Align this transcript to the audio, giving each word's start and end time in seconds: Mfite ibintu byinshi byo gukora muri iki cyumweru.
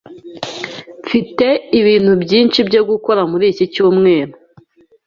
Mfite 1.05 1.47
ibintu 1.79 2.11
byinshi 2.23 2.59
byo 2.67 2.81
gukora 2.89 3.21
muri 3.31 3.45
iki 3.51 3.65
cyumweru. 3.73 4.33